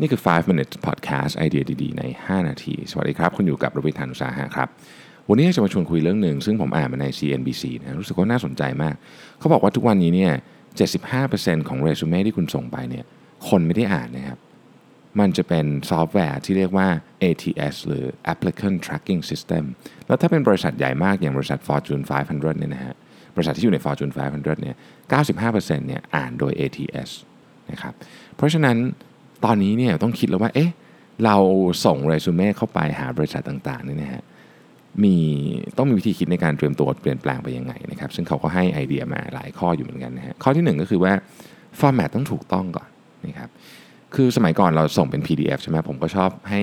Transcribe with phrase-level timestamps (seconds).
[0.00, 4.68] นี่คือ 5 minutes podcast ไอเดียดีๆ ใน 5 นาที สวัสดีครับ คุณอยู่กับรวิทานุสาหะครับ
[5.28, 8.94] วันนี้จะมาชวนคุยเรื่องหนึ่ง ซึ่งผมอ่านมาใน CNBC นะรู้สึกว่าน่าสนใจมาก
[9.38, 10.32] เขาบอกว่าทุกวันนี้เนี่ย
[11.00, 13.04] 75%ของเรซูเม่ที่คุณส่งไปเนี่ย
[13.48, 14.38] คนไม่ได้อ่านนะครับ
[15.20, 16.88] มันจะเป็นซอฟต์แวร์ที่เรียกว่า
[17.22, 19.64] ATS หรือ Applicant Tracking System
[20.06, 22.94] แล้วถ้าเป็นบริษัทใหญ่มากอย่างบริษัท Fortune 500 เนี่ยนะฮะ
[23.36, 24.76] บริษัทที่อยู่ใน Fortune 500 เนี่ย
[25.32, 27.10] 95%เนี่ยอ่านโดย ATS
[27.70, 27.94] นะครับ
[28.36, 28.78] เพราะฉะนั้น
[29.44, 30.70] ตอนนี้เนี่ยต้องคิดแล้วว่าเอ๊ะ
[31.24, 31.36] เรา
[31.84, 34.22] ส่งเรซูเม่เข้าไปหาบริษัทต่างๆเนี่ยนะฮะ
[35.04, 35.16] มี
[35.78, 41.12] ต้องมีวิธีคิดในการเตรียมตัวเปลี่ยนแปลงไปยังไงนะครับซึ่งเขาก็ให้ไอเดียมาหลายข้ออยู่เหมือนกันนะฮะข้อที่หนึ่งก็คือว่า
[41.78, 42.88] ฟอร์แมตต้องถูกต้องก่อน
[43.26, 43.50] นะครับ
[44.14, 46.62] คือสมัยก่อนเราส่งเป็น PDF ใช่ไหมผมก็ชอบให้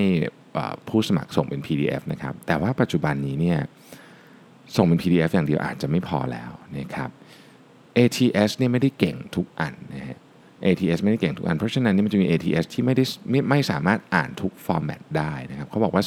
[0.88, 3.58] ผู้สมัครส่งเป็น PDF นะครับแต่ว่าปัจจุบันนี้เนี่ย
[4.76, 7.10] ส่งเป็น PDF อย่างเดียวอาจจะไม่พอแล้วนะครับ
[7.96, 10.18] ATS เนี่ยไม่ได้เก่งทุกอันนะฮะ
[10.66, 16.04] ATS ไม่ได้เก่งทุกอัน เพราะฉะนั้นนี่มันจะมี ATS ที่ไม่ได้ไม่ไม่สามารถอ่านทุกฟอร์แมตได้นะครับเขาบอกว่า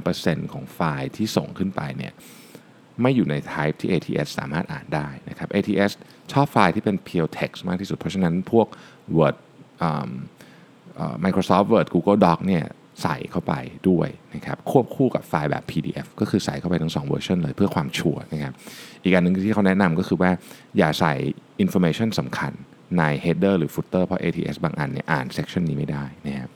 [0.00, 2.12] 43%ของไฟล์ที่ส่งขึ้นไปเนี่ย
[3.02, 5.92] ไม่อยู่ใน type ที่ ATS สามารถอ่านได้นะครับ ATS
[6.32, 8.66] ชอบไฟล์ที่เป็น pure text มากที่สุด เพราะฉะนั้นพวก
[9.16, 9.36] Word
[11.24, 12.64] Microsoft Word Google Doc เนี่ย
[13.02, 13.54] ใส่เข้าไป
[13.88, 18.52] ด้วยนะครับควบคู่กับไฟล์แบบ PDF ก็คือใส่เข้าไปทั้ง2เวอร์ชันเลยเพื่อความชัวร์นะครับ
[19.02, 20.30] อีกอันหนึ่งที่เขาแนะนำก็คือว่า
[20.78, 21.14] อย่าใส่
[21.64, 22.52] information สำคัญ
[22.98, 26.48] ใน header หรือ footer เพราะ ATS บางอันเนี่ยอ่าน section นี้ไม่ได้นะครับ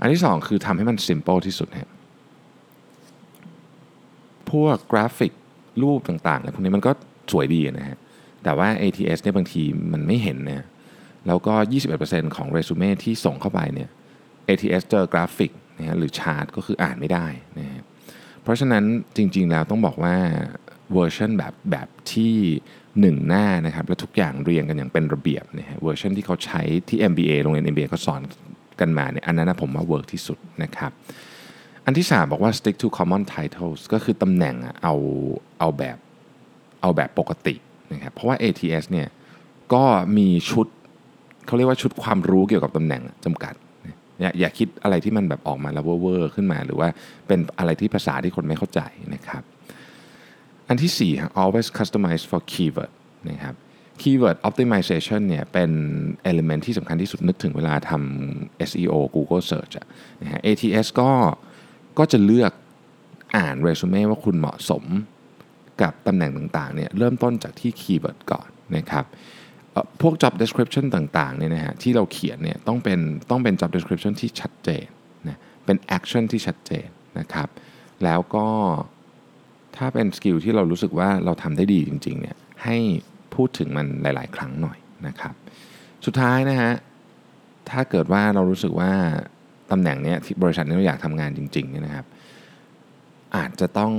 [0.00, 1.90] อันที่ 2 คือทำให้มัน simple ที่สุดนะ
[4.50, 5.32] พวกกราฟิก
[5.82, 6.92] รูปต่างๆอะไรพวกนี้มันก็
[7.32, 7.98] สวยดีนะฮะ
[8.44, 9.62] แต่ว่า ATS เนี่ยบางที
[9.92, 10.64] มันไม่เห็นเนี่ย
[11.26, 11.54] แล้วก็
[11.94, 13.88] 21%ของเรซูเม่ที่ส่งเข้าไปเนี่ย
[14.48, 17.26] ATS เจอกราฟิกนะฮะหรือชาร์ตก็คืออ่านไม่ได้
[17.58, 17.82] นะฮะ
[18.42, 18.84] เพราะฉะนั้น
[19.16, 20.16] จริงๆแล้วต้องบอกว่า
[20.92, 22.34] เวอร์ชันแบบแบบที่
[22.92, 28.20] 1 หน้านะครับแล้วทุกอย่างเรียงกันอย่างเป็นระเบียบนะฮะเวอร์ชันที่เขาใช้ที่ MBA โรงเรียน MBA เขาสอน
[28.80, 30.92] กันมาเนี่ยอันนั้นนะผมว่า work ที่สุดนะครับ
[31.84, 34.94] อันที่ 3 บอกว่า stick to common titles ก็คือตำแหน่งเอา
[35.58, 35.98] เอาแบบ
[36.82, 37.54] เอาแบบปกติ
[37.92, 39.08] นะครับเพราะว่า ATS เนี่ย
[39.74, 39.84] ก็
[40.16, 40.66] มีชุด
[41.46, 43.54] เขาเรียกว่าชุดความรู้เกี่ยวกับตำแหน่งจำกัด
[44.20, 46.88] อย่าอย่าคิดอะไรที่มันแบบออกมาแล้วเวอร์ขึ้นมา หรือว่า
[47.26, 48.80] เป็นอะไรที่ภาษาที่คนไม่เข้าใจ
[49.14, 49.42] นะครับ
[50.68, 52.92] อันที่ 4 always customize for keyword
[53.30, 53.54] นะครับ
[54.02, 55.70] keyword optimization เนี่ยเป็น
[56.30, 59.74] element ที่สำคัญที่สุดนึกถึงเวลาทำ SEO Google Search
[60.22, 61.10] นะฮะ ATS ก็
[61.98, 62.52] ก็จะเลือก
[63.36, 64.84] อ่านเรซูเม่ว่าคุณเหมาะสม
[65.82, 69.04] กับตำแหน่งต่างๆเนี่ยเริ่มต้นจากที่ keyword ก่อนนะครับ
[70.00, 72.98] พวก job description ต่างๆเนี่ยนะฮะที่เราเขียนเนี่ยต้องเป็น
[73.30, 74.86] ต้องเป็น job description ที่ชัดเจน
[75.28, 76.86] นะเป็น action ที่ชัดเจน
[77.18, 77.48] นะครับ
[78.04, 78.46] แล้วก็
[79.78, 82.76] ถ้าเป็นสกิลที่เรารู้สึกว่าเราทำได้ดีจริงๆเนี่ยให้
[83.34, 85.34] พูดถึงมันหลาย ๆ ครั้งหน่อยนะครับ
[86.06, 86.72] สุดท้ายนะฮะ
[87.70, 88.92] ถ้าเกิดว่าเรารู้สึกว่า
[89.70, 92.06] ตำแหน่งเนี้ยที่บริษัทนี้เราอยากทำงานจริงๆเนี่ยนะครับ
[93.36, 93.92] อาจจะต้อง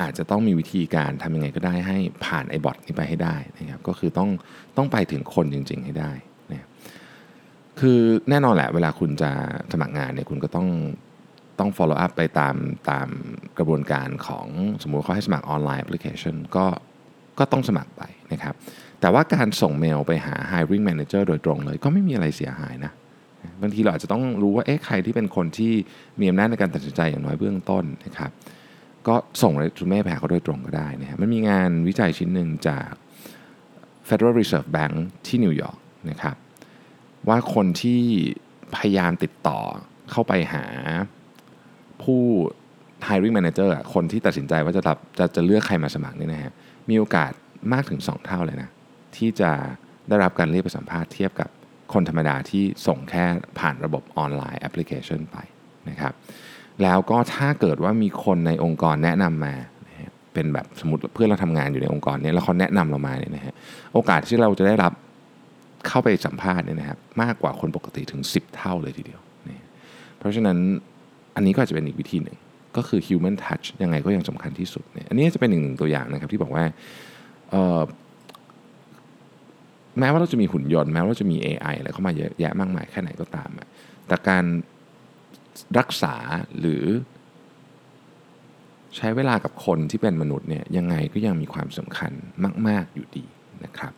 [0.00, 4.30] อาจจะต้องมีวิธีการทำยังไงก็ได้ให้ผ่านไอ้บอทนี้ไปให้ได้นะครับก็คือต้อง
[4.76, 6.12] ต้องไปถึงคนจริง ๆ ให้ได้
[6.52, 6.66] นะ
[7.80, 7.98] คือ
[8.30, 9.30] แน่นอนแหละเวลาคุณจะ
[9.72, 10.68] สมัครงานเนี่ยคุณก็ต้อง
[11.60, 12.56] ต้อง follow up ไปตาม
[12.90, 13.08] ตาม
[13.58, 14.46] กระบวนการของ
[14.82, 16.66] สมมุติเขาให้สมัครออนไลน์แอปพลิเคชันก็
[17.38, 18.02] ก็ต้องสมัครไป
[18.32, 18.54] นะครับ
[19.00, 22.92] แต่ว่าการส่งเมลไปหา hiring manager โดยตรงเลย ก็ไม่มีอะไรเสียหายนะ
[23.62, 25.72] บางทีเราอาจจะต้องรู้ว่าเอ๊ะใครที่เป็นคนที่
[26.20, 28.30] มีอำนาจในการตัดสินใจอย่างน้อยเบื้องต้นนะครับ
[29.08, 32.90] ก็ส่งเรซูเม่ไปหาเขาโดยตรงก็ได้นะฮะมันมีงานวิจัยชิ้นหนึ่งจาก
[34.08, 34.94] Federal Reserve Bank
[35.26, 35.78] ที่นิวยอร์ก
[36.10, 36.36] นะครับ
[37.28, 38.00] ว่าคนที่
[38.76, 39.60] พยายามติดต่อ
[40.10, 40.64] เข้าไปหา
[42.02, 42.22] ผู้
[43.08, 46.52] hiring manager คนที่ตัดสินใจว่าจะรับจะจะเลือกใครมาสมัครนี่นะฮะ
[46.90, 47.32] มีโอกาส
[47.72, 48.70] มากถึง 2 เท่าเลยนะ
[49.16, 49.50] ที่จะ
[50.08, 51.48] ได้รับการเรียกไปสัมภาษณ์เทียบกับ
[51.92, 53.24] คนธรรมดาที่ส่งแค่
[53.58, 55.36] ผ่านระบบออนไลน์แอปพลิเคชันไป
[55.88, 56.12] นะครับ
[56.82, 59.54] แล้วก็ถ้าเกิดว่ามีคนในองค์กรแนะนำมา
[60.34, 63.54] เป็นแบบสมมติเพื่อนเราทำงานอยู่ในองค์กรนี้แล้วเขาแนะนำเรามาเนี่ยนะฮะ
[63.94, 64.92] โอกาสที่เราจะได้รับ
[65.88, 69.20] เข้าไปสัมภาษณ์เนี่ยนะครับมากกว่าคนปกติถึง 10 เท่าเลยทีเดียว
[70.18, 70.58] เพราะฉะนั้น
[71.38, 72.36] อันนี้ก็จะเป็นอีกวิธีหนึ่ง
[72.76, 76.64] ก็คือ human touch ยังไงก็ยังสำคัญที่สุดเนี่ยอันนี้จะเป็นหนึ่งตัวอย่างนะครับที่บอกว่า
[79.98, 83.48] แม้ว่าเราจะมีหุ่นยนต์แม้ว่าเราจะมี AI อะไรเข้ามาเยอะแยะมากมายแค่ไหนก็ตาม
[84.06, 84.44] แต่การ
[85.78, 86.14] รักษา
[86.58, 86.84] หรือ
[88.96, 92.12] ใช้เวลากับคนที่เป็นมนุษย์เนี่ยยังไงก็ยังมีความสำคัญ
[92.68, 93.24] มาก ๆอยู่ดี
[93.64, 93.92] นะครับ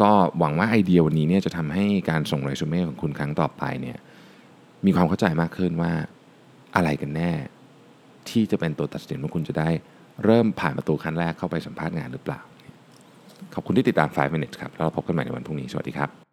[0.00, 3.98] ก็หวังว่าไอเดียวันนี้เนี่ยจะทำให้การส่งเรซูเม่ของคุณครั้งต่อไปเนี่ย
[4.86, 5.92] มีความเข้าใจมากขึ้นว่า
[6.74, 7.32] อะไรกันแน่
[8.30, 9.68] ที่จะเป็นตัวตัดสินว่าคุณจะได้
[10.24, 12.40] เริ่มผ่านประตูขั้นแรกเข้าไปสัมภาษณ์งานหรือเปล่า
[13.54, 16.27] ขอบคุณที่ติดตาม 5 minutes ครับ แล้วเราพบกันใหม่ในวันพรุ่งนี้ สวัสดีครับ